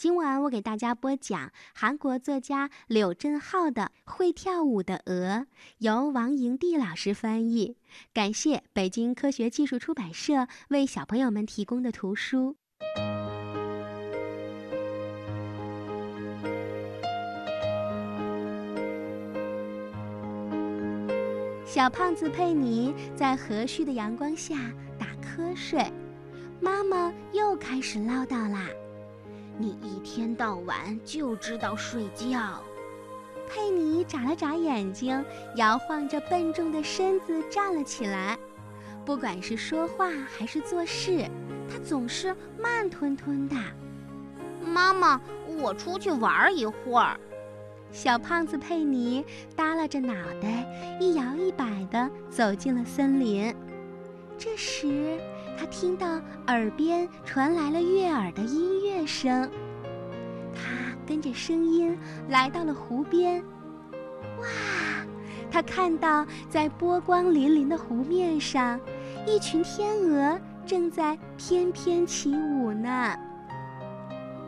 [0.00, 5.12] 今晚我给大家播讲韩国作家柳振浩的《会跳舞的鹅》，
[5.76, 7.76] 由王莹娣老师翻译。
[8.14, 12.56] 感谢北京科学技术出版社为小朋友们提供的图书。
[21.66, 25.92] 小胖子佩妮在和煦的阳光下打瞌睡，
[26.58, 28.66] 妈妈又开始唠叨啦。
[29.60, 32.62] 你一天到晚就知道睡觉。
[33.46, 35.22] 佩妮眨了眨眼睛，
[35.56, 38.38] 摇晃着笨重的身子站了起来。
[39.04, 41.26] 不管是说话还是做事，
[41.68, 43.56] 她总是慢吞吞的。
[44.64, 45.20] 妈妈，
[45.60, 47.18] 我出去玩一会儿。
[47.92, 49.24] 小胖子佩妮
[49.56, 50.64] 耷拉着脑袋，
[51.00, 53.54] 一摇一摆地走进了森林。
[54.38, 55.18] 这时，
[55.58, 59.50] 他听到耳边传来了悦耳的音乐声，
[60.54, 61.96] 他跟着声音
[62.28, 63.42] 来到了湖边。
[64.38, 64.46] 哇！
[65.52, 68.80] 他看到在波光粼粼的湖面上，
[69.26, 73.14] 一群天鹅正在翩翩起舞呢。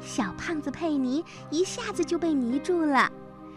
[0.00, 3.10] 小胖子佩妮一下子就被迷住了，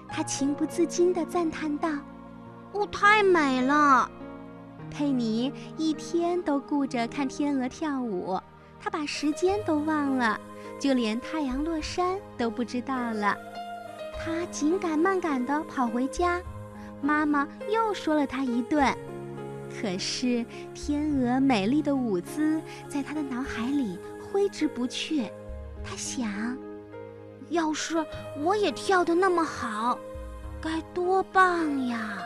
[0.08, 1.90] 他情不自禁地赞叹道
[2.74, 4.10] ：“哦，太美了！”
[4.96, 8.40] 佩妮一天都顾着看天鹅跳舞，
[8.80, 10.40] 她把时间都忘了，
[10.80, 13.36] 就连太阳落山都不知道了。
[14.18, 16.42] 她紧赶慢赶地跑回家，
[17.02, 18.96] 妈妈又说了她一顿。
[19.70, 25.24] 可是天鹅美丽的舞姿在她的脑海里挥之不去。
[25.84, 26.58] 她想，
[27.50, 27.98] 要是
[28.42, 30.00] 我也跳得那么好，
[30.62, 32.24] 该多棒呀！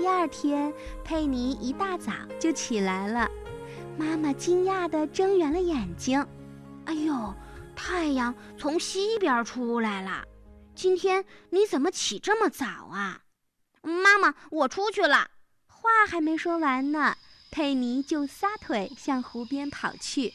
[0.00, 0.72] 第二天，
[1.04, 3.30] 佩妮一大早就起来了。
[3.98, 6.26] 妈妈惊讶地睁圆了眼睛
[6.86, 7.34] ：“哎呦，
[7.76, 10.24] 太阳从西边出来了！
[10.74, 13.20] 今天你怎么起这么早啊？”
[13.84, 15.30] 妈妈，我出去了。
[15.66, 17.14] 话还没说完呢，
[17.50, 20.32] 佩妮就撒腿向湖边跑去。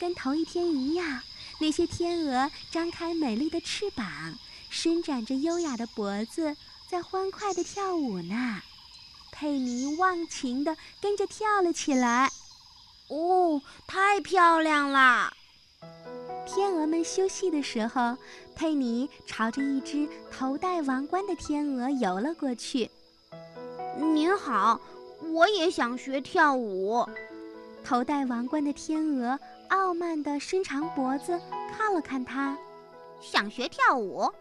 [0.00, 1.22] 跟头一天一样，
[1.60, 4.34] 那些天鹅张开美丽的翅膀，
[4.70, 6.56] 伸展着优雅的脖子，
[6.90, 8.60] 在欢快地跳舞呢。
[9.42, 12.30] 佩妮忘情地跟着跳了起来，
[13.08, 15.32] 哦，太漂亮了！
[16.46, 18.16] 天鹅们休息的时候，
[18.54, 22.88] 佩妮朝着一只头戴王冠的天鹅游了过去。
[23.98, 24.80] 您好，
[25.32, 27.04] 我也想学跳舞。
[27.82, 29.36] 头戴王冠的天鹅
[29.70, 31.40] 傲慢地伸长脖子
[31.76, 32.56] 看了看他，
[33.20, 34.32] 想学跳舞？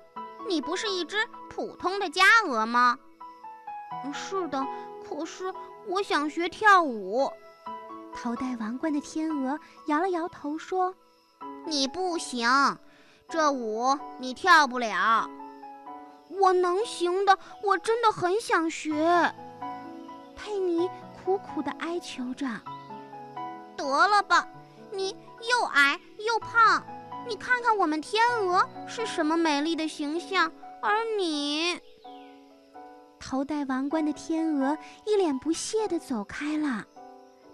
[0.48, 3.00] 你不是一只普通的家鹅吗？
[4.14, 4.64] 是的。
[5.12, 5.54] 可是
[5.88, 7.30] 我想学跳舞。
[8.16, 10.96] 头戴王冠的天鹅摇了摇头说
[11.68, 12.48] ：“你不行，
[13.28, 15.30] 这舞你跳不了。”
[16.40, 19.34] 我能行的，我真的很想学。
[20.34, 20.90] 佩妮
[21.24, 22.48] 苦苦地哀求着
[23.76, 24.48] ：“得了吧，
[24.92, 26.82] 你又矮又胖，
[27.28, 30.50] 你看看我们天鹅是什么美丽的形象，
[30.82, 31.80] 而你……”
[33.32, 36.86] 头戴王冠的天鹅一脸不屑地走开了，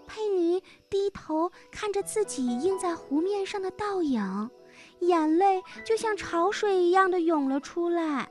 [0.08, 4.50] 佩妮低头看着自己映在湖面上的倒影，
[4.98, 8.28] 眼泪就像潮水一样的涌了出来。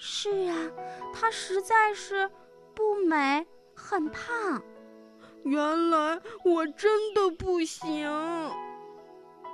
[0.00, 0.56] 是啊，
[1.14, 2.28] 她实在是
[2.74, 4.60] 不美，很胖。
[5.44, 8.10] 原来我真的不行。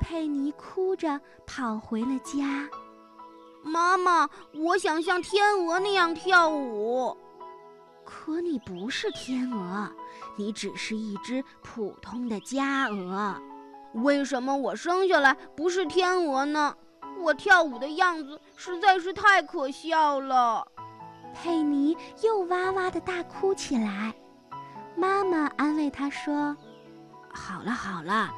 [0.01, 2.67] 佩妮哭着跑回了家。
[3.65, 7.17] 妈妈，我想像天鹅那样跳舞。
[8.05, 9.91] 可你不是天鹅，
[10.37, 13.35] 你只是一只普通的家鹅。
[13.95, 16.77] 为什么我生下来不是天鹅呢？
[17.21, 20.67] 我跳舞的样子实在是太可笑了。
[21.33, 24.15] 佩妮又哇哇的大哭起来。
[24.97, 26.55] 妈妈安慰她说
[27.33, 28.31] ：“好了好了，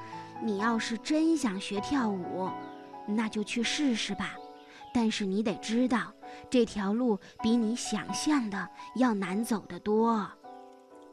[0.42, 2.48] 你要是真想学跳舞，
[3.06, 4.34] 那就去试试吧。”
[4.96, 6.10] 但是你得知道，
[6.48, 10.26] 这条路比你想象的要难走得多。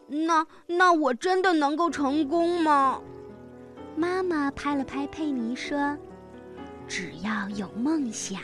[0.07, 3.01] 那那我真的能够成功吗？
[3.97, 5.97] 妈妈拍了拍佩妮说
[6.87, 8.39] ：“只要有梦想，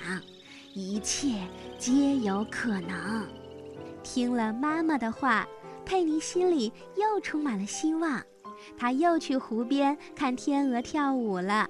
[0.74, 1.48] 一切
[1.78, 3.26] 皆有可能。”
[4.04, 5.48] 听了妈妈的话，
[5.86, 8.22] 佩妮心里又充满了希望。
[8.78, 11.66] 她又去湖边看天鹅跳舞了，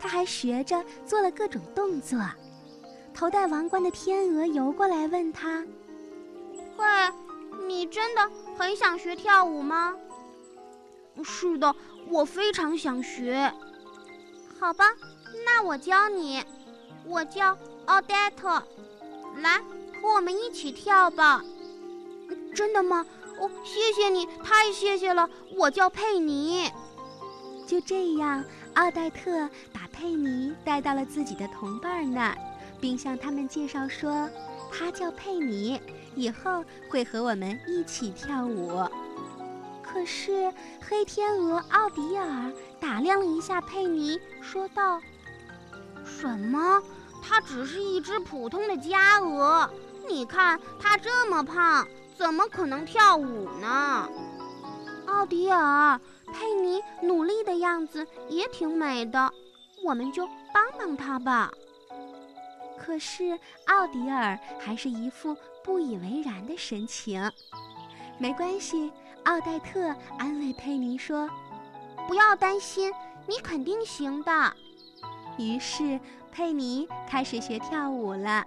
[0.00, 2.18] 她还学着做了各种动作。
[3.14, 5.64] 头戴王冠的天鹅游过来，问他
[6.76, 6.84] ：“喂，
[7.66, 9.94] 你真的很想学跳舞吗
[11.22, 11.74] ？”“是的，
[12.08, 13.52] 我非常想学。
[14.58, 14.84] ”“好吧，
[15.44, 16.42] 那我教你，
[17.04, 17.56] 我叫
[17.86, 18.62] 奥黛特，
[19.36, 19.58] 来
[20.00, 21.44] 和我们一起跳吧。
[22.54, 23.06] 真的吗？
[23.38, 25.28] 哦，谢谢你，太谢谢了。
[25.56, 26.70] 我叫佩妮。
[27.66, 28.44] 就这样，
[28.74, 32.36] 奥黛特把佩妮带到了自己的同伴那儿，
[32.82, 34.28] 并向他们介绍说，
[34.70, 35.80] 她叫佩妮，
[36.16, 38.84] 以后会和我们一起跳舞。
[39.82, 40.52] 可是
[40.86, 45.00] 黑天鹅奥迪尔打量了一下佩妮，说道
[46.04, 46.82] ：“什么？
[47.22, 49.70] 它只是一只普通的家鹅。
[50.08, 54.08] 你看它这么胖。”怎么可能跳舞呢？
[55.06, 55.98] 奥迪尔，
[56.32, 59.32] 佩妮努力的样子也挺美的，
[59.82, 61.50] 我们就帮帮他吧。
[62.84, 67.30] 可是奥迪尔还是一副不以为然的神情。
[68.18, 68.90] 没关系，
[69.24, 71.30] 奥黛特安慰佩妮说
[72.08, 72.92] ：“不要担心，
[73.28, 74.56] 你肯定行的。”
[75.38, 76.00] 于是
[76.32, 78.44] 佩妮开始学跳舞了。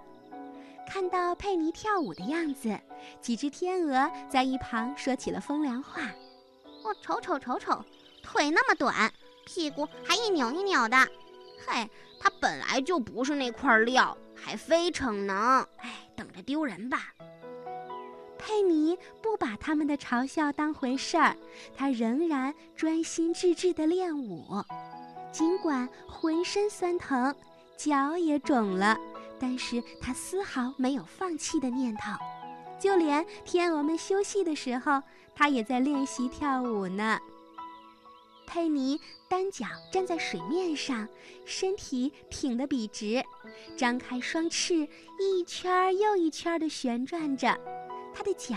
[0.86, 2.78] 看到佩妮跳舞的样子，
[3.22, 6.02] 几只天鹅在一旁说起了风凉话
[6.84, 7.82] ：“我瞅瞅瞅瞅，
[8.22, 9.10] 腿那么短，
[9.46, 10.96] 屁股还一扭一扭的。
[11.66, 11.90] 嘿，
[12.20, 15.36] 它本来就不是那块料，还非逞能。
[15.78, 17.12] 哎，等着丢人吧。”
[18.38, 21.36] 佩妮不把他们的嘲笑当回事儿，
[21.74, 24.62] 她仍然专心致志地练舞，
[25.32, 27.34] 尽管浑身酸疼，
[27.76, 28.96] 脚也肿了。
[29.40, 32.12] 但是她丝毫没有放弃的念头，
[32.78, 35.02] 就连天鹅们休息的时候，
[35.34, 37.18] 她也在练习跳舞呢。
[38.46, 41.06] 佩妮单脚站在水面上，
[41.44, 43.22] 身体挺得笔直，
[43.76, 44.88] 张开双翅，
[45.18, 47.58] 一圈又一圈地旋转着，
[48.14, 48.54] 她的脚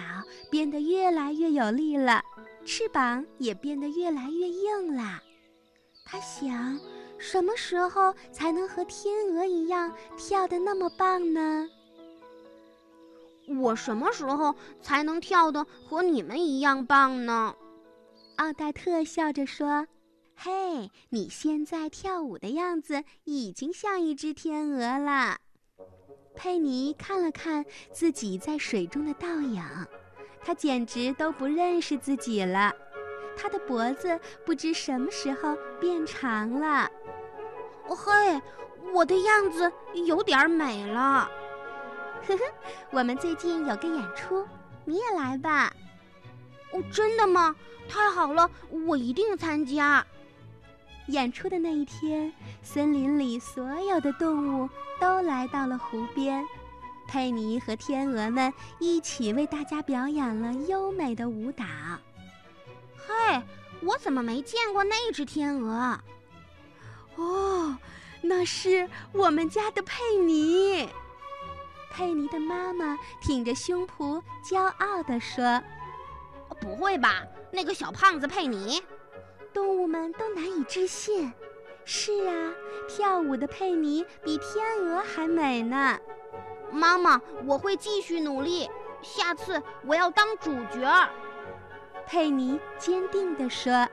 [0.50, 2.24] 变得越来越有力了，
[2.66, 5.22] 翅膀也变得越来越硬了。
[6.06, 6.80] 她想。
[7.22, 11.70] 什么时候才能和天鹅一样跳得那么棒呢？
[13.60, 17.54] 我什么时候才能跳得和你们一样棒呢？
[18.40, 19.86] 奥黛特笑着说
[20.34, 25.40] ：“嘿，你现在跳舞的样子已经像一只天鹅了。”
[26.36, 29.62] 佩妮看了看自己在水中的倒影，
[30.42, 32.74] 她简直都不认识自己了。
[33.36, 36.90] 她的脖子不知什么时候变长了。
[37.90, 38.42] 哦嘿，
[38.94, 39.70] 我的样子
[40.06, 41.30] 有点美了。
[42.26, 42.44] 呵呵，
[42.92, 44.48] 我们最近有个演出，
[44.86, 45.74] 你也来吧。
[46.72, 47.56] 哦，真的吗？
[47.88, 50.06] 太好了，我一定参加。
[51.08, 52.32] 演出的那一天，
[52.62, 54.70] 森林里所有的动物
[55.00, 56.46] 都来到了湖边，
[57.08, 61.66] 佩妮和天鹅们一起为大家表演了优美的舞蹈。
[63.08, 63.42] 嘿，
[63.82, 66.00] 我怎么没见过那只天鹅？
[67.16, 67.76] 哦，
[68.22, 70.88] 那是我们家的佩妮。
[71.92, 75.60] 佩妮的妈妈挺着胸脯，骄傲地说
[76.60, 78.82] ：“不会吧，那个小胖子佩妮？”
[79.54, 81.32] 动物们都难以置信。
[81.86, 82.54] 是啊，
[82.88, 85.98] 跳舞的佩妮比天鹅还美呢。
[86.72, 88.70] 妈妈，我会继续努力，
[89.02, 91.10] 下次我要当主角。
[92.06, 93.88] 佩妮坚定地说。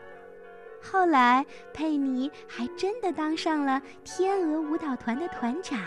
[0.83, 5.81] 后来，佩妮还真的当上了天鹅舞蹈团的团长，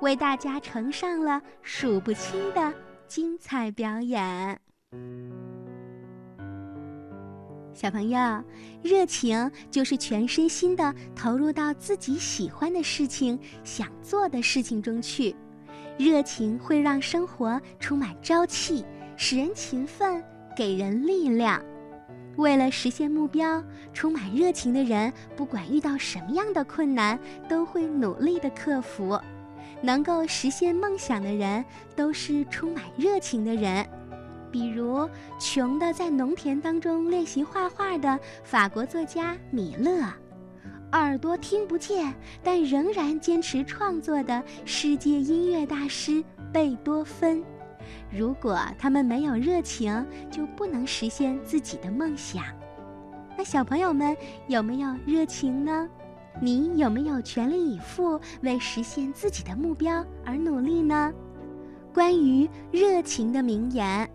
[0.00, 2.72] 为大家呈上了数不清的
[3.08, 4.60] 精彩表演。
[7.74, 8.18] 小朋友，
[8.82, 15.34] 热情就是全身心的投入到自己喜欢的事情、想做的事情中去。
[15.98, 18.84] 热情会让生活充满朝气，
[19.16, 20.22] 使人勤奋，
[20.56, 21.62] 给人力量。
[22.36, 23.62] 为了实现目标，
[23.92, 29.18] 充满热情的人，不管遇到什么样的困难，都会努力的克服。
[29.80, 31.64] 能够实现梦想的人，
[31.96, 33.86] 都是充满热情的人。
[34.52, 35.08] 比如，
[35.40, 40.04] 穷的在农田当中练习画画的法国作家米勒，
[40.92, 47.42] 耳朵听不见但仍然坚持创作的世界音乐大师贝多芬。
[48.10, 52.44] 如果他们没有热情，就不能实现自己的梦想。
[53.36, 54.14] 那小朋友们
[54.48, 55.88] 有没有热情呢？
[56.40, 61.10] 你有没有全力以赴为实现自己的目标而努力呢？
[61.92, 64.08] 关于热情的名言：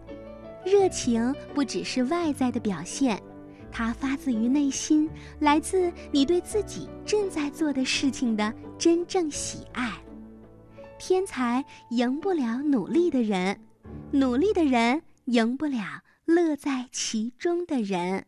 [0.68, 3.22] 热情不只是外在的表现，
[3.72, 5.10] 它发自于内心，
[5.40, 9.92] 来自你对自己正在做的事情的真正喜爱。
[11.00, 13.60] 天才赢不了努力的人。
[14.12, 18.26] 努力的人赢不了乐在其中的人。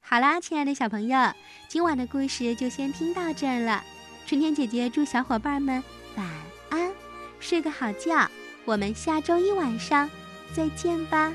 [0.00, 1.32] 好啦，亲爱的小朋友，
[1.68, 3.82] 今晚的故事就先听到这儿了。
[4.26, 5.82] 春天姐姐祝小伙伴们
[6.16, 6.26] 晚
[6.70, 6.92] 安，
[7.40, 8.28] 睡个好觉。
[8.64, 10.10] 我们下周一晚上
[10.54, 11.32] 再见吧。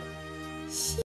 [0.70, 1.04] しっ!